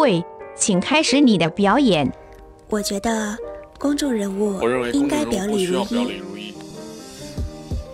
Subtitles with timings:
[0.00, 0.24] 位，
[0.56, 2.10] 请开始你的表演。
[2.68, 3.36] 我觉得
[3.78, 4.60] 公众人物
[4.92, 6.52] 应该表里如一。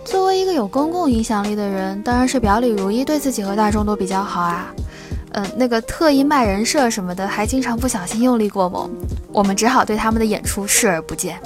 [0.03, 4.73] 作为一个有公共影响力的人，当然是表里如一，对自己和大众都比较好啊。
[5.33, 8.89] 嗯，那个特意卖人设什么的，还经常不小心用力过猛，
[9.31, 11.37] 我们只好对他们的演出视而不见。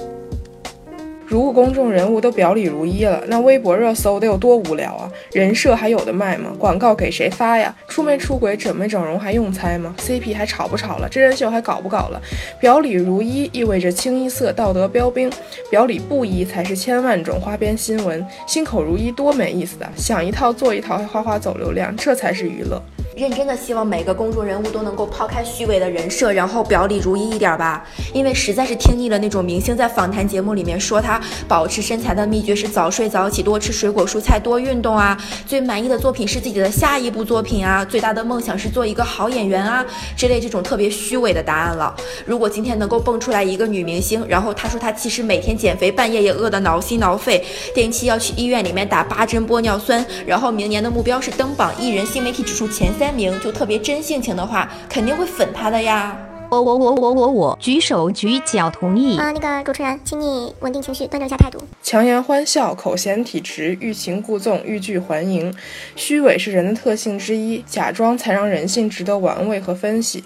[1.32, 5.10] 如果公众人物都表里如一了，那微博热搜得有多无聊啊？
[5.32, 6.52] 人设还有的卖吗？
[6.60, 7.74] 广告给谁发呀？
[7.88, 11.08] 出没出轨、整没整容还用猜吗？CP 还炒不炒了？
[11.08, 12.22] 真人秀还搞不搞了？
[12.60, 15.32] 表里如一意味着清一色道德标兵，
[15.70, 18.28] 表里不一才是千万种花边新闻。
[18.46, 22.84] 心口如一多没意思啊，想一套做一套，还哗哗走流量，这才是娱乐。
[23.14, 27.86] 认真的希望每个公众人物都能够抛开虚伪的人设，然后表里如一一点吧。
[28.14, 41.94] 因为实在是听腻了那种明星在访谈节目里面说他保持身材的秘诀是早睡早起、多吃水果蔬菜、多运动啊，最满意的作品是自己的下一部作品啊，最大的梦想是做一个好演员啊，这类这种特别虚伪的答案了。
[42.26, 47.44] 如果今天能够蹦出来一个女明星，然后她说她其实每天减肥，半夜也饿得挠心挠肺，
[47.76, 53.01] 定期要去医院里面打八针玻尿酸，然后明年的目标是登榜艺人新媒体指数前。
[53.02, 56.16] 三名就特别真性情的话，肯定会粉他的呀！
[56.52, 59.32] 我我我我我我举手举脚同意啊！
[59.32, 61.58] 那个主持人，请你稳定情绪，端正一下态度。
[61.82, 65.52] 强颜欢笑，口嫌体直，欲擒故纵，欲拒还迎。
[65.96, 70.24] 虚伪是人的特性之一，假装才让人性值得玩味和分析。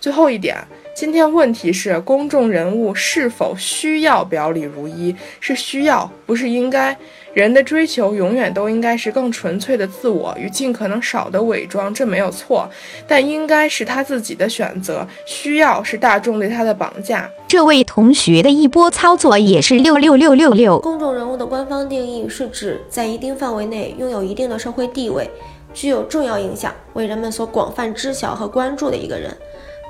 [0.00, 0.56] 最后一点，
[0.96, 5.14] 今天问题是公众人物是否需要表里如一？
[5.38, 6.96] 是需要，不是应该。
[7.36, 12.66] 人的追求永远都应该是更纯粹的自我与尽可能少的伪装，这没有错，
[13.06, 15.06] 但应该是他自己的选择。
[15.26, 17.30] 需要是大众对他的绑架。
[17.46, 20.78] 这位同学的一波操作也是六六六六六。
[20.78, 25.28] 公众人物的官方定义是指在一定范围内拥有一定的社会地位，
[25.74, 29.30] 具有重要影响，为人们所广泛知晓和关注的一个人，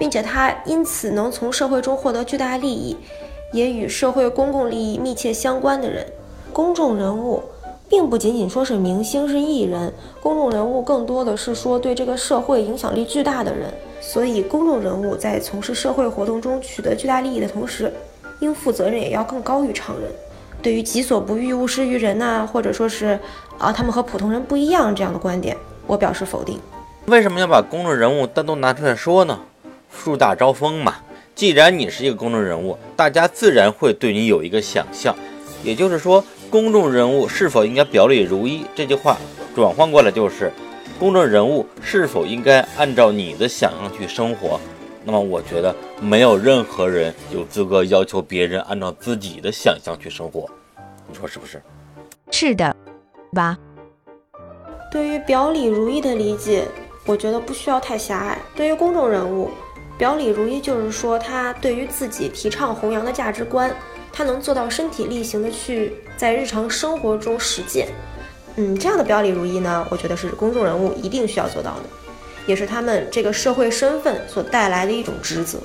[0.00, 2.96] 并且他因此能从社会中获得巨大利益，
[3.52, 6.04] 也与社会公共利益密切相关的人。
[6.56, 7.42] 公众人物，
[7.86, 13.70] 并不仅仅说是明星是艺人，公众人物更多的是说对这个社会影响力巨大的人。
[14.00, 17.92] 所以，公众人物在从事社会活动中取得巨大利益的同时，
[18.40, 20.10] 应负责任也要更高于常人。
[20.62, 23.20] 对于己所不欲，勿施于人呐，或者说是
[23.58, 25.54] 啊，他们和普通人不一样这样的观点，
[25.86, 26.58] 我表示否定。
[27.04, 29.40] 为什么要把公众人物单独拿出来说呢？
[29.94, 30.94] 树大招风嘛。
[31.34, 35.14] 既然你是一个公众人物，大家自然会对你有一个想象，
[35.62, 36.24] 也就是说。
[36.56, 38.64] 公众人物是否应该表里如一？
[38.74, 39.18] 这句话
[39.54, 40.50] 转换过来就是：
[40.98, 44.58] 公众人物是否应该按照你的想象去生活？
[45.04, 50.48] 那么，我觉得没有任何人有资格要求别人按照自己的想象去生活。
[51.06, 51.62] 你说是不是？
[52.30, 52.74] 是的，
[53.34, 53.58] 吧？
[54.90, 56.64] 对于表里如一的理解，
[57.04, 58.38] 我觉得不需要太狭隘。
[58.54, 59.50] 对于公众人物，
[59.98, 63.74] 表里如一就是说他对于自己提倡弘扬的价值观。
[64.12, 67.88] 他能做到身体力行的去在日常生活中实践，
[68.56, 71.82] 嗯，这样的表里如一呢，我觉得是公众人物一定需要做到的，
[72.46, 75.58] 也是他们这个社会身份所带来的一种职责。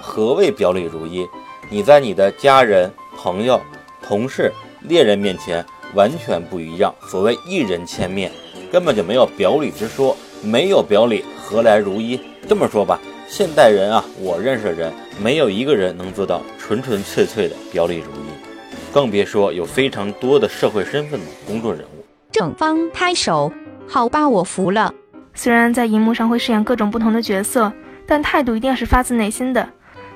[0.00, 1.24] 何谓表里如一？
[1.70, 3.60] 你在你的家人、朋友、
[4.02, 5.64] 同事、恋人面前
[5.94, 6.92] 完全不一样。
[7.08, 8.32] 所谓一人千面，
[8.72, 12.20] 根本就没有表里之说，没有表里何来如一？
[12.48, 12.98] 这么说吧。
[13.32, 22.04] 现代人啊，我认识的人没有一个人能做到纯纯粹粹的表里如一，更别说有非常多的社会身份的公众人物。
[22.30, 23.50] 正方拍手，
[23.88, 24.92] 好吧，我服了。
[25.32, 27.72] 虽然在荧幕上会饰演各种不同的角色，
[28.06, 29.66] 但态度一定是发自内心的。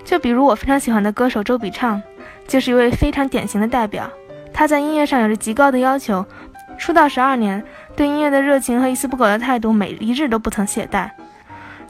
[0.04, 2.03] 就比如我非常喜欢的歌手周笔畅，
[2.47, 4.10] 就是一位非常典型的代表。
[4.53, 6.22] 他在音乐上有着极高的要求，
[6.77, 7.65] 出道十二年，
[7.97, 11.09] 对音乐的热情和一丝不苟的态度，每一日都不曾懈怠。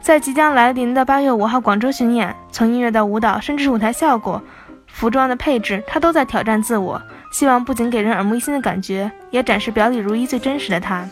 [0.01, 4.41] 在即将来临的八月五号广州巡演，从音乐到舞蹈，甚至是舞台效果、
[4.87, 7.01] 服装的配置，他都在挑战自我。
[7.33, 11.05] 希望不仅给人耳目一新的感觉，也展示表里如一最真实的他。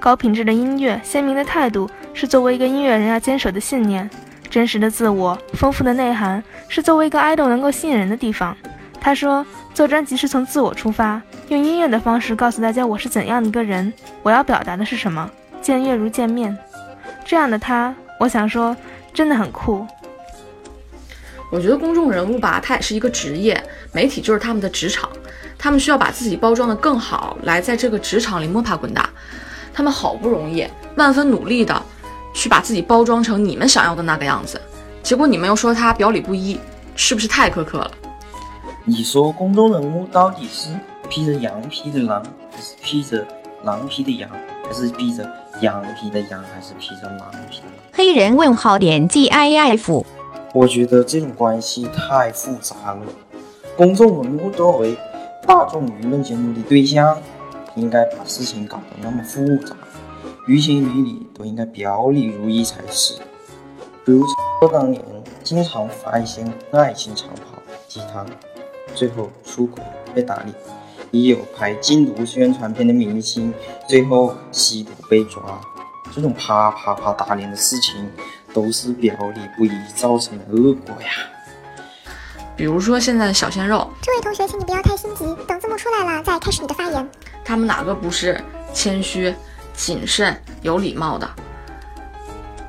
[0.00, 4.08] 高品质的音乐、鲜明的态度，是作为一个音乐人要坚守的信念。
[4.48, 8.56] 真实的自我、丰富的内涵，是作为一个爱豆能够吸引人的地方。
[9.00, 13.92] 他说：“做专辑是从自我出发，用音乐的方式告诉大家我是怎样的一个人，
[14.22, 15.30] 我要表达的是什么。
[15.62, 16.56] 见月如见面，
[17.24, 18.76] 这样的他。”我想说，
[19.14, 19.86] 真的很酷。
[21.50, 23.58] 我觉得公众人物吧，他也是一个职业，
[23.92, 25.08] 媒体就是他们的职场，
[25.56, 29.08] 他们需要把自己包装的更好，来在这个职场里摸爬滚打。
[29.72, 31.82] 他们好不容易，万分努力的
[32.34, 34.60] 去把自己包装成你们想要的那个样子，
[35.02, 36.60] 结果你们又说他表里不一，
[36.94, 37.90] 是不是太苛刻了？
[38.84, 40.68] 你说公众人物到底是
[41.08, 42.22] 披着羊皮的狼，
[42.52, 43.26] 还是披着
[43.64, 44.30] 狼皮的羊，
[44.66, 45.24] 还是披着
[45.60, 47.62] 羊皮的羊还是披着狼皮？
[47.92, 50.04] 黑人问号点 G I F。
[50.52, 53.02] 我觉得这种关系太复杂了。
[53.76, 54.96] 公众人物作为
[55.46, 57.16] 大众舆论监督的对象，
[57.74, 59.76] 应该把事情搞得那么复杂，
[60.46, 63.14] 于情于理都应该表里如一才是。
[64.04, 64.24] 比如
[64.72, 65.02] 当年
[65.44, 68.26] 经常发一些爱情长跑鸡汤，
[68.94, 69.82] 最后出轨
[70.14, 70.52] 被打脸；
[71.10, 73.52] 也有拍禁毒宣传片的明星，
[73.88, 75.42] 最后吸毒被抓。
[76.12, 78.08] 这种啪啪啪打脸的事情，
[78.52, 81.08] 都是表里不一造成的恶果呀。
[82.56, 87.10] 比如说现在的小鲜肉，这位同学，请你不要太心急，等字幕出来了再开始你的发言。
[87.44, 88.38] 他们哪个不是
[88.74, 89.34] 谦虚、
[89.74, 91.28] 谨慎、有礼貌的？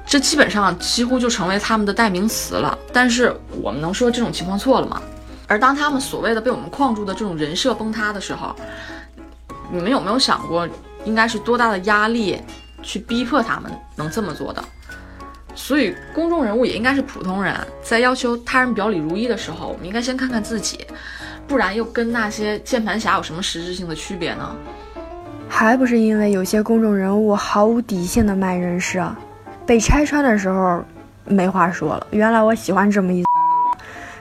[0.06, 2.78] 这基本上几乎就成为他们的代名词了。
[2.94, 5.02] 但是我们能说这种情况错了吗？
[5.52, 8.56] 而当他们所谓的被我们框住的这种人设崩塌的时候，
[9.70, 10.66] 你们有没有想过，
[11.04, 12.42] 应该是多大的压力？
[12.82, 14.64] 去逼迫他们能这么做的，
[15.54, 17.54] 所以公众人物也应该是普通人，
[17.84, 20.88] 在要求他人表里如一的时候，我们应该先看看自己，
[21.46, 24.56] 不然又跟那些键盘侠有什么实质性的区别呢？
[25.50, 29.14] 还不是因为有些公众人物毫无底线的卖人设，
[29.66, 30.82] 被拆穿的时候
[31.26, 32.08] 没话说了。
[32.12, 33.22] 原来我喜欢这么一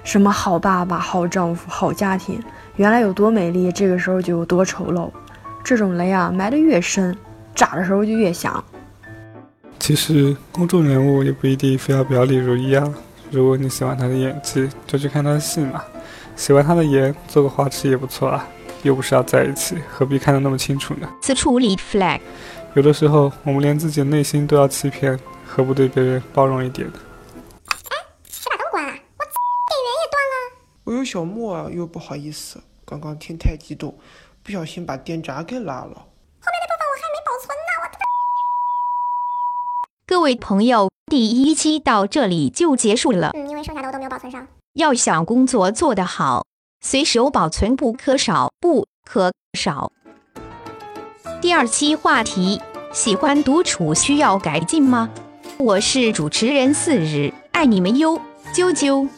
[0.02, 2.42] 什么好爸爸、好丈夫、好家庭，
[2.76, 5.10] 原来有多美丽，这个时候就有多丑陋。
[5.62, 7.16] 这种雷啊，埋得越深。
[7.54, 8.64] 炸的时候就越响。
[9.78, 12.88] 其实公众人物也不一定非要表里如一啊。
[13.30, 15.80] 如果你喜欢他的演技，就去看他的戏嘛；
[16.36, 18.46] 喜欢他的颜，做个花痴也不错啊。
[18.82, 21.08] 又不是要在一起，何必看得那么清楚呢？
[21.20, 22.20] 此处无理 flag。
[22.74, 26.94] 有的时候我们连自己的内心都要欺骗，何不对别人包容一点呢？
[27.66, 27.96] 哎，
[28.30, 28.90] 谁把灯关了？
[28.90, 29.24] 我
[29.66, 30.34] 电源也断了。
[30.84, 33.98] 我有小莫啊，又不好意思，刚刚听太激动，
[34.44, 35.88] 不小心把电闸给拉了。
[35.88, 37.84] 后面的部分我还没保存呢，我
[40.06, 43.30] 各位朋友，第一期到这里就结束了。
[43.34, 44.46] 嗯，因为剩下的我都没有保存上。
[44.74, 46.44] 要想工作做得好，
[46.80, 49.90] 随手保存不可少，不可少。
[51.40, 52.60] 第二期话题：
[52.92, 55.10] 喜欢独处需要改进吗？
[55.58, 58.20] 我是主持人四日，爱你们哟，
[58.54, 59.08] 啾啾。